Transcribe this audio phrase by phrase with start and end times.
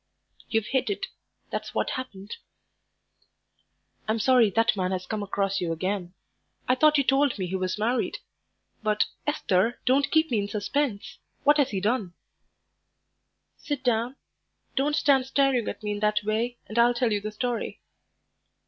[0.49, 1.05] "You've hit it,
[1.51, 2.37] that's what happened."
[4.07, 6.15] "I'm sorry that man has come across you again.
[6.67, 8.17] I thought you told me he was married.
[8.81, 12.15] But, Esther, don't keep me in suspense; what has he done?"
[13.57, 14.15] "Sit down;
[14.75, 17.79] don't stand staring at me in that way, and I'll tell you the story."